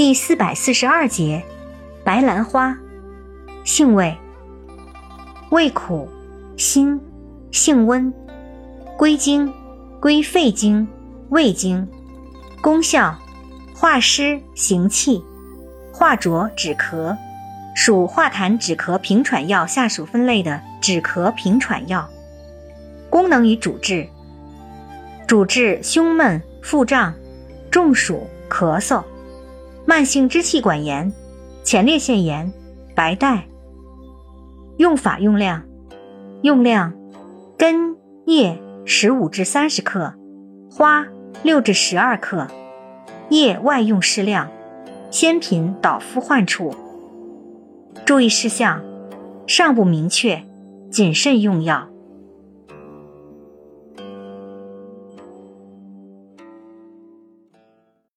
[0.00, 1.44] 第四百四十二节，
[2.02, 2.74] 白兰花，
[3.64, 4.16] 性味，
[5.50, 6.08] 味苦，
[6.56, 6.98] 辛，
[7.50, 8.10] 性温，
[8.96, 9.52] 归经，
[10.00, 10.88] 归肺经、
[11.28, 11.86] 胃经。
[12.62, 13.14] 功效，
[13.74, 15.22] 化湿行气，
[15.92, 17.14] 化浊止咳，
[17.76, 22.08] 属化痰止咳平喘药下属分类的止咳平喘药。
[23.10, 24.08] 功能与主治，
[25.26, 27.12] 主治胸闷、腹胀、
[27.70, 29.04] 中暑、咳嗽。
[29.90, 31.12] 慢性支气管炎、
[31.64, 32.52] 前列腺炎、
[32.94, 33.48] 白带。
[34.76, 35.64] 用法用量：
[36.42, 36.94] 用量，
[37.58, 40.14] 根叶十五至三十克，
[40.70, 41.08] 花
[41.42, 42.46] 六至十二克，
[43.30, 44.48] 叶外用适量，
[45.10, 46.72] 鲜品导敷患处。
[48.04, 48.80] 注意事项：
[49.48, 50.44] 尚不明确，
[50.88, 51.88] 谨慎用药。